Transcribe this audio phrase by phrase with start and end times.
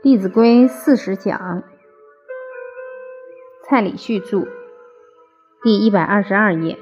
[0.02, 1.62] 《弟子规》四十讲，
[3.62, 4.48] 蔡礼旭著，
[5.62, 6.78] 第一百二十二页，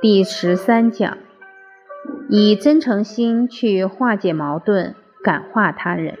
[0.00, 1.18] 第十三讲，
[2.30, 4.94] 以真诚心去化解矛盾，
[5.24, 6.16] 感化他人。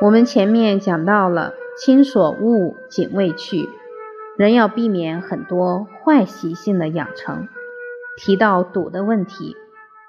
[0.00, 3.68] 我们前面讲到了“亲所恶，谨为去”，
[4.38, 7.48] 人要避免很多坏习性的养成。
[8.16, 9.56] 提到赌的问题，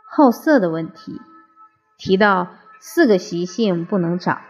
[0.06, 1.20] 好色的问题，
[1.98, 2.50] 提到。
[2.86, 4.42] 四个习性不能长：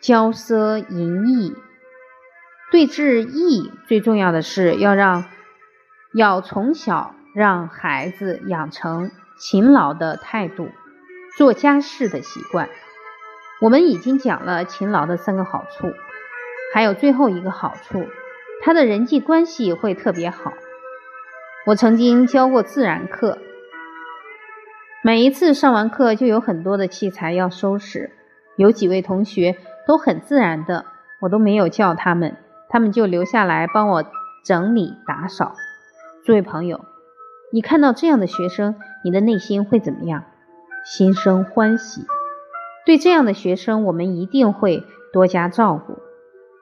[0.00, 1.54] 骄奢淫逸。
[2.70, 5.26] 对治逸，最重要的是要让，
[6.14, 10.70] 要从小让孩子养成勤劳的态度，
[11.36, 12.70] 做家事的习惯。
[13.60, 15.92] 我们已经讲了勤劳的三个好处，
[16.72, 18.06] 还有最后一个好处，
[18.62, 20.54] 他的人际关系会特别好。
[21.66, 23.36] 我曾经教过自然课。
[25.04, 28.12] 每一次上完课，就有很多的器材要收拾。
[28.54, 30.84] 有几位同学都很自然的，
[31.20, 32.36] 我都没有叫他们，
[32.68, 34.04] 他们就留下来帮我
[34.44, 35.56] 整理打扫。
[36.24, 36.84] 诸位朋友，
[37.52, 40.22] 你看到这样的学生，你的内心会怎么样？
[40.84, 42.02] 心生欢喜。
[42.86, 45.98] 对这样的学生，我们一定会多加照顾。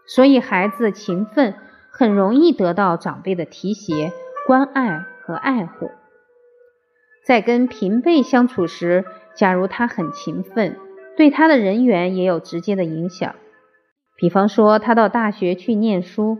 [0.07, 1.55] 所以，孩子勤奋
[1.91, 4.13] 很容易得到长辈的提携、
[4.47, 5.91] 关爱和爱护。
[7.25, 9.05] 在跟平辈相处时，
[9.35, 10.77] 假如他很勤奋，
[11.17, 13.35] 对他的人缘也有直接的影响。
[14.17, 16.39] 比方说，他到大学去念书，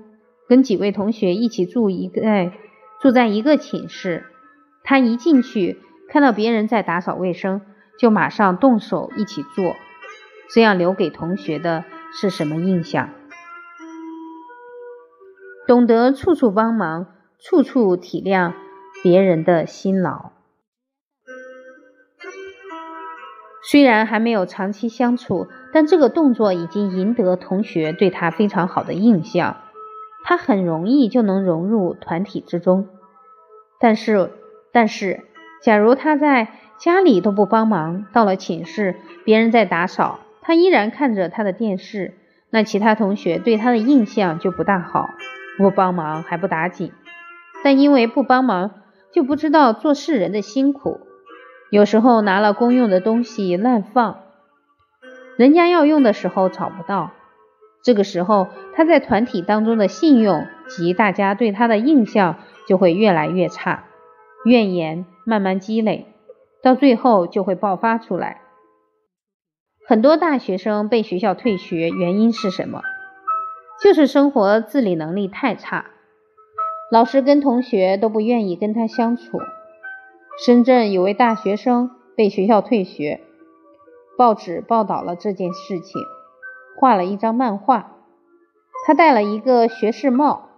[0.49, 2.23] 跟几位同学一起住一个
[3.01, 4.25] 住在一个寝室，
[4.85, 7.61] 他一进去看到别人在打扫卫生，
[7.99, 9.77] 就马上动手一起做，
[10.53, 13.11] 这样留给同学的是什么印象？
[15.67, 17.07] 懂得处处帮忙，
[17.39, 18.53] 处处体谅
[19.03, 20.33] 别人的辛劳。
[23.63, 29.57] 虽然还没有长期相处，但这个动作已经赢得同学对他非常好的印象。
[30.25, 32.89] 他很容易就能融入团体之中。
[33.79, 34.31] 但是，
[34.73, 35.21] 但是，
[35.63, 42.15] 假如他在家里都不帮忙，到了寝室，别人在打扫，他依然看着他的电视，
[42.51, 45.09] 那其他同学对他的印象就不大好。
[45.59, 46.93] 不帮忙还不打紧，
[47.63, 48.71] 但因为不帮忙，
[49.13, 51.01] 就不知道做事人的辛苦。
[51.71, 54.23] 有时候拿了公用的东西乱放，
[55.37, 57.13] 人家要用的时候找不到，
[57.85, 63.85] 这个时候他在团体当中的信用及大家对他的印象就会越来越差，
[64.45, 66.13] 怨言慢慢积累，
[66.61, 68.41] 到最后就会爆发出来。
[69.87, 72.83] 很多大学生被学校退学，原因是什么？
[73.81, 75.87] 就是生活自理能力太差，
[76.91, 79.39] 老师跟同学都不愿意跟他相处。
[80.39, 83.21] 深圳有位大学生被学校退学，
[84.17, 86.01] 报纸报道了这件事情，
[86.79, 87.97] 画了一张漫画。
[88.87, 90.49] 他戴了一个学士帽，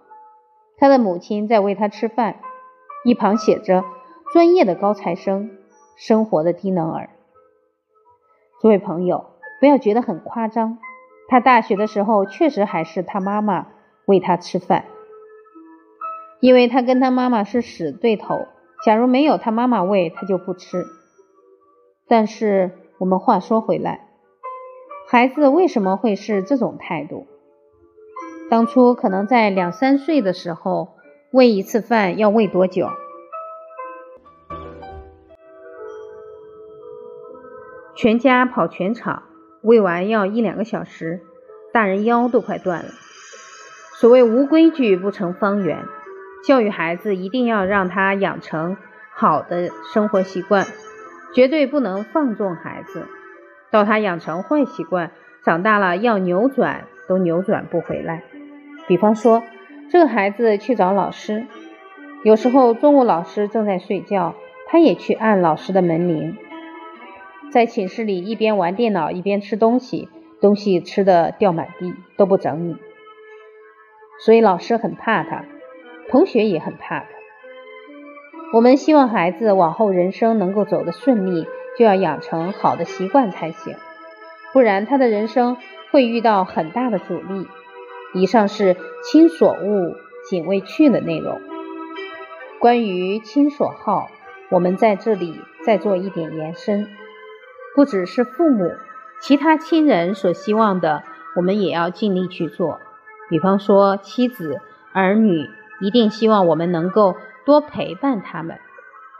[0.76, 2.36] 他的母亲在喂他吃饭，
[3.04, 3.84] 一旁写着
[4.32, 5.50] “专业的高材生，
[5.96, 7.10] 生活的低能儿”。
[8.62, 10.78] 诸位朋友，不要觉得很夸张，
[11.26, 13.66] 他大学的时候确实还是他妈妈
[14.06, 14.84] 喂他吃饭，
[16.38, 18.46] 因为他跟他妈妈是死对头。
[18.84, 20.84] 假如没有他妈妈喂，他就不吃。
[22.08, 24.08] 但是我们话说回来，
[25.08, 27.26] 孩子为什么会是这种态度？
[28.50, 30.96] 当初可能在两三岁的时候，
[31.30, 32.88] 喂一次饭要喂多久？
[37.94, 39.22] 全家跑全场，
[39.62, 41.22] 喂完要一两个小时，
[41.72, 42.90] 大人腰都快断了。
[44.00, 45.86] 所谓无规矩不成方圆。
[46.44, 48.76] 教育孩子一定要让他养成
[49.14, 50.66] 好的生活习惯，
[51.34, 53.06] 绝对不能放纵孩子。
[53.70, 55.12] 到他养成坏习惯，
[55.44, 58.24] 长大了要扭转都扭转不回来。
[58.88, 59.42] 比方说，
[59.90, 61.46] 这个孩子去找老师，
[62.24, 64.34] 有时候中午老师正在睡觉，
[64.66, 66.36] 他也去按老师的门铃，
[67.52, 70.08] 在寝室里一边玩电脑一边吃东西，
[70.40, 72.76] 东西吃的掉满地都不整理，
[74.24, 75.44] 所以老师很怕他。
[76.08, 77.06] 同学也很怕他。
[78.52, 81.46] 我们希望孩子往后人生能够走得顺利，
[81.78, 83.76] 就要养成好的习惯才行，
[84.52, 85.56] 不然他的人生
[85.90, 87.46] 会遇到很大的阻力。
[88.12, 89.96] 以上是亲所恶，
[90.28, 91.40] 谨为去的内容。
[92.60, 94.10] 关于亲所好，
[94.50, 96.86] 我们在这里再做一点延伸，
[97.74, 98.70] 不只是父母，
[99.22, 101.04] 其他亲人所希望的，
[101.36, 102.80] 我们也要尽力去做。
[103.30, 104.60] 比方说妻子、
[104.92, 105.48] 儿女。
[105.82, 108.58] 一定希望我们能够多陪伴他们。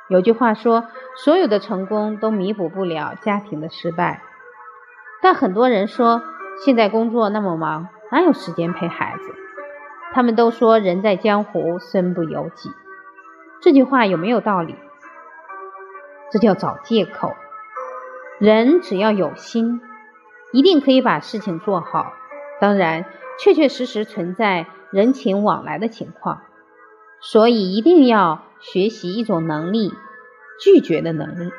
[0.09, 0.87] 有句话说，
[1.17, 4.23] 所有的成功都弥补不了家庭的失败。
[5.21, 6.23] 但很多人说，
[6.65, 9.35] 现在工作那么忙，哪有时间陪孩子？
[10.13, 12.71] 他们都说“人在江湖，身不由己”，
[13.63, 14.77] 这句话有没有道理？
[16.31, 17.33] 这叫找借口。
[18.39, 19.81] 人只要有心，
[20.53, 22.13] 一定可以把事情做好。
[22.61, 23.07] 当然，
[23.39, 26.43] 确确实实存在人情往来的情况，
[27.23, 29.95] 所以一定要学习一种能力——
[30.61, 31.53] 拒绝的能力。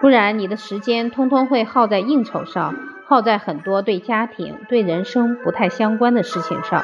[0.00, 2.74] 不然，你的时间通通会耗在应酬上，
[3.06, 6.82] 耗在很多对家庭、对人生不太相关的事情上。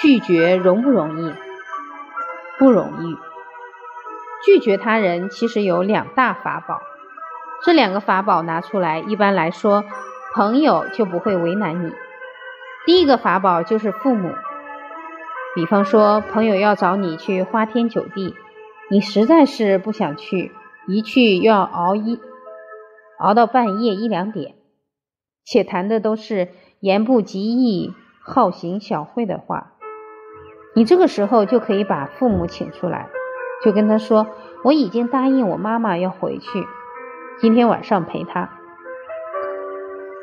[0.00, 1.32] 拒绝容不容易？
[2.58, 3.16] 不容易。
[4.44, 6.80] 拒绝他人其实有两大法宝，
[7.64, 9.84] 这两个法宝拿出来，一般来说，
[10.34, 11.92] 朋友就不会为难你。
[12.86, 14.32] 第一个法宝就是父母，
[15.58, 18.32] 比方说朋友要找你去花天酒地，
[18.92, 20.52] 你实在是不想去，
[20.86, 22.20] 一去又要熬一
[23.18, 24.54] 熬到半夜一两点，
[25.44, 29.72] 且谈的都是言不及义、好行小惠的话。
[30.76, 33.08] 你这个时候就可以把父母请出来，
[33.64, 34.28] 就跟他说
[34.62, 36.64] ：“我已经答应我妈妈要回去，
[37.40, 38.48] 今天晚上陪她。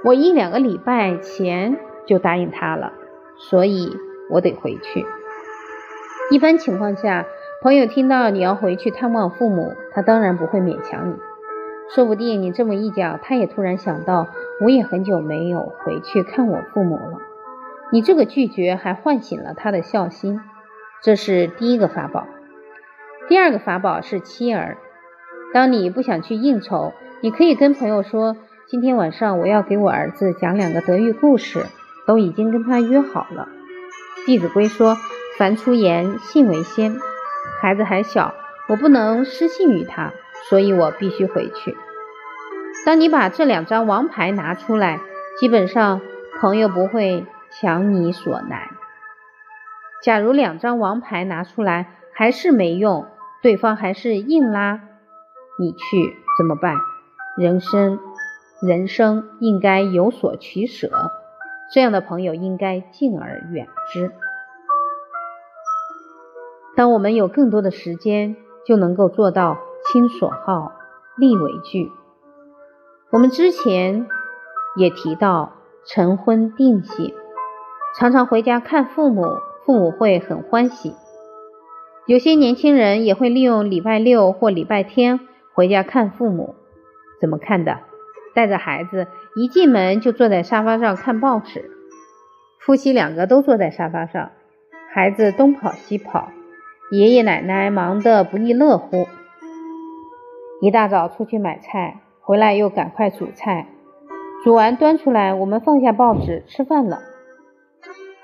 [0.06, 1.78] 我一两个礼拜前
[2.08, 2.94] 就答应她了，
[3.38, 3.98] 所以
[4.32, 5.06] 我得回去。”
[6.32, 7.28] 一般情况下，
[7.62, 11.16] 朋友听到你要回去探望父母，他当然不会勉强你。
[11.94, 14.28] 说不定你这么一讲，他也突然想到，
[14.60, 17.20] 我也很久没有回去看我父母了。
[17.92, 20.42] 你这个拒绝还唤醒了他的孝心，
[21.04, 22.26] 这是第一个法宝。
[23.28, 24.78] 第二个法宝是妻儿。
[25.54, 26.92] 当你不想去应酬，
[27.22, 28.36] 你可以跟朋友说
[28.68, 31.64] ：“今天晚上我要给我儿子讲两个德育故事，
[32.08, 33.48] 都已经跟他约好了。”
[34.26, 34.98] 《弟子规》说
[35.38, 36.96] ：“凡出言，信为先。”
[37.62, 38.34] 孩子还小，
[38.68, 40.12] 我不能失信于他，
[40.50, 41.76] 所以我必须回去。
[42.86, 45.00] 当你把这两张王牌拿出来，
[45.40, 46.02] 基本上
[46.40, 47.26] 朋友不会。
[47.62, 48.68] 强你所难。
[50.04, 53.06] 假如两张王牌拿出来还是没用，
[53.42, 54.82] 对方还是硬拉
[55.58, 56.76] 你去，怎么办？
[57.38, 57.98] 人生，
[58.62, 61.12] 人生应该有所取舍，
[61.74, 64.12] 这样的朋友应该敬而远之。
[66.76, 68.36] 当我们有更多的时间，
[68.66, 69.58] 就能够做到
[69.92, 70.74] 亲所好，
[71.18, 71.92] 力为具。
[73.12, 74.08] 我们之前
[74.76, 75.54] 也提到
[75.86, 77.14] 晨昏定省。
[77.98, 80.94] 常常回家看父母，父母会很欢喜。
[82.08, 85.22] 有些年轻人也会利用礼拜六或礼拜天
[85.54, 86.56] 回家看父母。
[87.22, 87.80] 怎么看的？
[88.36, 89.08] 带着孩子
[89.38, 91.72] 一进门就坐在沙发上看报纸，
[92.60, 94.32] 夫妻两个都坐在沙发上，
[94.94, 96.28] 孩子东跑西跑，
[96.92, 99.08] 爷爷奶奶忙得不亦乐乎。
[100.62, 103.68] 一大早出去买菜，回来又赶快煮菜，
[104.44, 107.00] 煮完端出来，我们放下报纸吃饭了。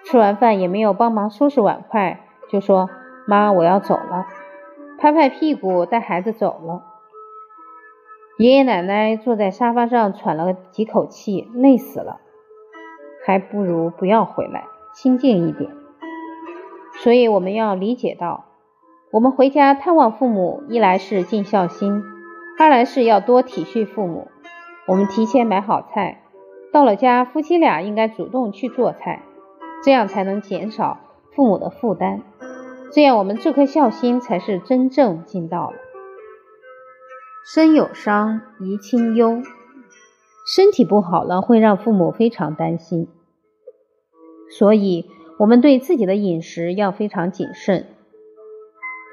[0.03, 2.19] 吃完饭也没有帮忙收拾碗筷，
[2.49, 2.89] 就说
[3.25, 4.27] ：“妈，我要走了。”
[4.99, 6.83] 拍拍屁股带孩子走了。
[8.37, 12.19] 爷爷奶奶坐在沙发上喘了几口气，累死了，
[13.25, 15.71] 还不如不要回来，清静一点。
[17.03, 18.45] 所以我们要理解到，
[19.11, 22.01] 我们回家探望父母，一来是尽孝心，
[22.57, 24.29] 二来是要多体恤父母。
[24.87, 26.23] 我们提前买好菜，
[26.71, 29.23] 到了家，夫妻俩应该主动去做菜。
[29.83, 30.99] 这样才能减少
[31.33, 32.21] 父母的负担，
[32.93, 35.75] 这样我们这颗孝心才是真正尽到了。
[37.53, 39.41] 身有伤，贻亲忧。
[40.45, 43.09] 身体不好了，会让父母非常担心，
[44.57, 47.87] 所以我们对自己的饮食要非常谨慎，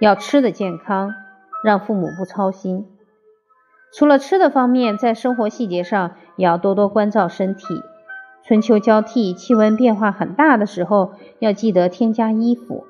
[0.01, 1.13] 要吃的健康，
[1.65, 2.87] 让父母不操心。
[3.93, 7.83] 除了吃的方面，在生活细节上也要多多关照身体。
[8.47, 12.85] 春秋交替，气温变化很大的时候，要记得添加衣服。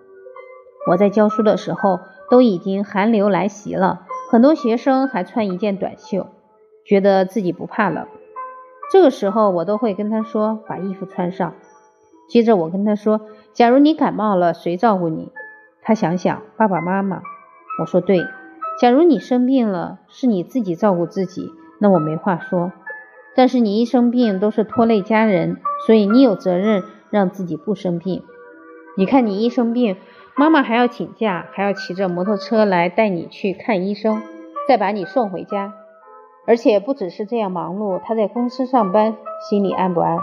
[0.91, 2.01] 我在教书的时候，
[2.31, 6.27] 都已经寒流来袭了，很多学生还穿一件短袖，
[6.85, 8.07] 觉得自己不怕冷。
[8.91, 11.55] 这个时候，我都会跟他说：“把衣服穿上。”
[12.29, 13.23] 接着我跟他说
[13.55, 15.33] ：“假如你感冒了，谁照顾你？”
[15.89, 17.23] 他想想，爸爸妈妈。
[17.81, 18.23] 我说：“对。”
[18.79, 22.73] 假如你生病了，是你自己照顾自己，那我没话说。
[23.35, 28.23] 但是你一生病都是拖累家人，所以你有责任让自己不生病。
[28.99, 29.97] 你看你一生病，
[30.37, 34.21] 妈妈还要请假，还要骑着摩托车来带你去看医生，
[34.69, 35.73] 再把你送回家。
[36.47, 39.17] 而且不只是这样忙碌，他在公司上班，
[39.49, 40.19] 心里安不安？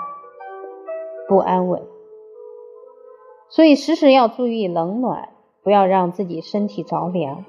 [1.27, 1.81] 不安稳。
[3.50, 5.29] 所以时时要注意冷暖，
[5.65, 7.43] 不要让自己身体着凉。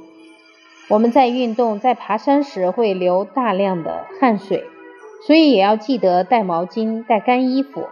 [0.89, 4.65] 我们在运动、在爬山时会流大量的汗水。
[5.27, 7.89] 所以也要记得带毛巾、带干衣服。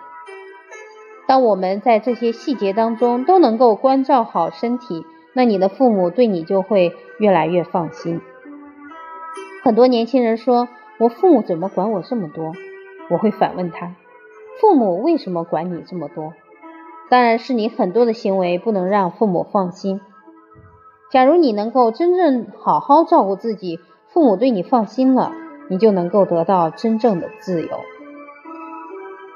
[1.26, 8.20] 当我们在这些细节当中都能够关照好身体，那你的父母对你就会越来越放心。
[9.64, 10.68] 很多年轻人说
[11.00, 12.52] ：“我父母怎么管我这么多？”
[13.10, 13.96] 我会反问他
[14.60, 16.34] ：“父母为什么管你这么多？”
[17.10, 20.00] 当然是你很多的行为不能让父母放心。
[21.10, 25.32] 假如你能够真正好好照顾自己，父母对你放心了，
[25.68, 27.80] 你就能够得到真正的自由。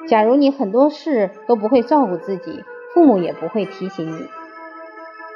[0.08, 4.24] 假如你很多事都不会照顾自己，父母也不会提醒你，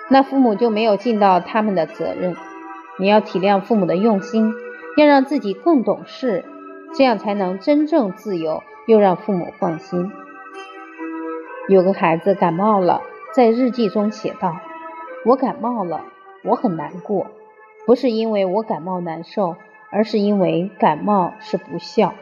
[0.09, 2.35] 那父母就没有尽到他们的责任。
[2.99, 4.53] 你要体谅父母的用心，
[4.97, 6.45] 要让自己更懂事，
[6.95, 10.11] 这样才能真正自由，又让父母放心。
[11.69, 13.03] 有个孩子感冒了，
[13.35, 14.57] 在日记中写道
[15.25, 16.03] ：“我感冒了，
[16.45, 17.27] 我很难过，
[17.87, 19.57] 不是因为我感冒难受，
[19.91, 22.15] 而是因为感冒是不孝。”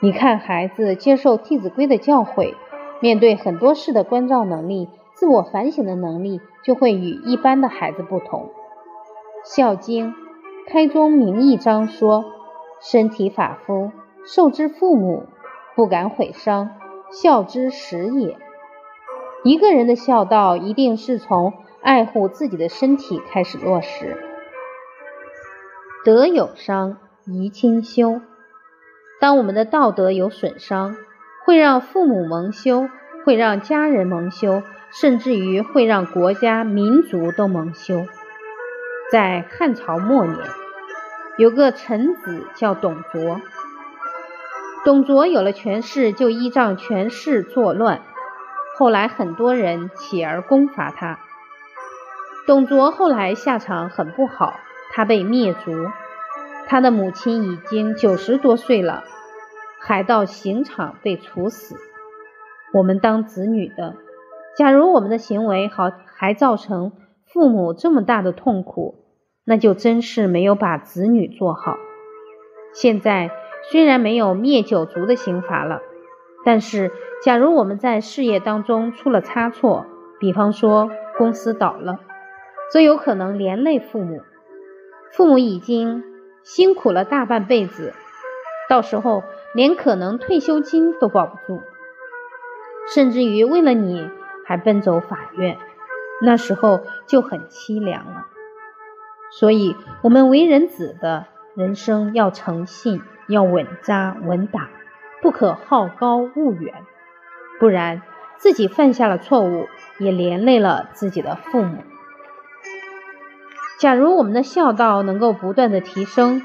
[0.00, 2.54] 你看，孩子接受《弟子规》的教诲，
[3.00, 8.50] 面对很多事的关照能力、自我反省的能力，就会与一般的孩子不同。
[9.56, 10.12] 《孝经》
[10.66, 12.24] 开宗明义章说
[12.82, 13.92] ：“身体发肤，
[14.26, 15.24] 受之父母，
[15.76, 16.70] 不敢毁伤，
[17.10, 18.36] 孝之始也。”
[19.44, 21.52] 一个人的孝道，一定是从
[21.84, 24.16] 爱护自己的身体开始落实。
[26.02, 28.22] 德有伤，贻亲羞。
[29.20, 30.96] 当我们的道德有损伤，
[31.44, 32.88] 会让父母蒙羞，
[33.26, 34.62] 会让家人蒙羞，
[34.92, 38.06] 甚至于会让国家民族都蒙羞。
[39.12, 40.38] 在汉朝末年，
[41.36, 43.42] 有个臣子叫董卓。
[44.86, 48.00] 董卓有了权势，就依仗权势作乱。
[48.78, 51.20] 后来很多人起而攻伐他，
[52.46, 54.54] 董卓后来下场很不好，
[54.92, 55.72] 他被灭族。
[56.66, 59.04] 他的母亲已经九十多岁了。
[59.86, 61.76] 还到刑场被处死。
[62.72, 63.96] 我们当子女的，
[64.56, 66.92] 假如我们的行为好还造成
[67.26, 68.94] 父母这么大的痛苦，
[69.44, 71.76] 那就真是没有把子女做好。
[72.72, 73.30] 现在
[73.70, 75.82] 虽然没有灭九族的刑罚了，
[76.46, 76.90] 但是
[77.22, 79.84] 假如我们在事业当中出了差错，
[80.18, 82.00] 比方说公司倒了，
[82.70, 84.22] 则有可能连累父母。
[85.12, 86.04] 父母已经
[86.42, 87.92] 辛苦了大半辈子，
[88.68, 89.22] 到时候。
[89.54, 91.62] 连可能退休金都保不住，
[92.92, 94.10] 甚至于为了你
[94.44, 95.56] 还奔走法院，
[96.20, 98.26] 那时候就很凄凉了。
[99.30, 104.70] 所以，我们为人子的人生要诚信，要稳扎稳打，
[105.22, 106.74] 不可好高骛远，
[107.60, 108.02] 不然
[108.38, 109.68] 自己犯下了错误，
[109.98, 111.78] 也连累了自己的父母。
[113.78, 116.42] 假如我们的孝道能够不断的提升。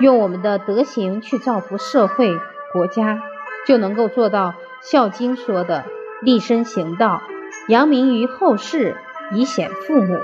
[0.00, 2.30] 用我们的德行去造福社会、
[2.72, 3.20] 国家，
[3.66, 4.50] 就能够做到
[4.80, 5.84] 《孝经》说的
[6.22, 7.20] “立身行道，
[7.66, 8.96] 扬名于后世，
[9.32, 10.16] 以显父母”。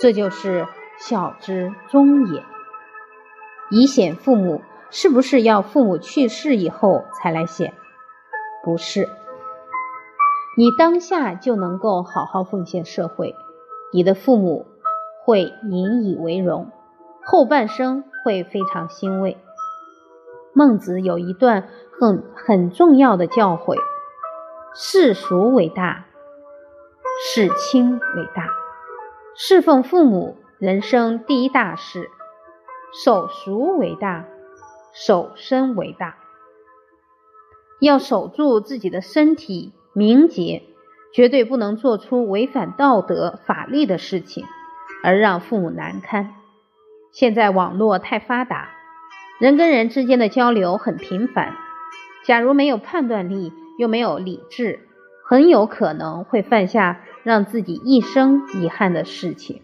[0.00, 0.66] 这就是
[0.98, 2.42] 孝之终也。
[3.68, 7.74] 以显父母，是不是要父母去世以后才来显？
[8.64, 9.10] 不是，
[10.56, 13.36] 你当下就能够好好奉献社会，
[13.92, 14.66] 你的父母
[15.24, 16.70] 会引以为荣，
[17.22, 18.04] 后半生。
[18.24, 19.36] 会非常欣慰。
[20.52, 23.76] 孟子有一段很很重要的教诲：
[24.72, 26.06] 世俗为大？
[27.24, 28.46] 事亲为大。
[29.34, 32.02] 侍奉父母，人生第一大事；
[33.04, 34.26] 守俗为大，
[34.92, 36.16] 守身为大。
[37.80, 40.62] 要守住自己的身体名节，
[41.12, 44.46] 绝对不能做出违反道德法律的事情，
[45.02, 46.34] 而让父母难堪。
[47.10, 48.70] 现在网络太发达，
[49.38, 51.54] 人跟人之间的交流很频繁。
[52.24, 54.80] 假如没有判断力，又没有理智，
[55.24, 59.62] 很有可能会犯下让自己一生遗憾的事情。